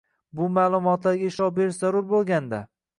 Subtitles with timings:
[0.39, 2.67] bu ma’lumotlarga ishlov berish zarur bo‘lganda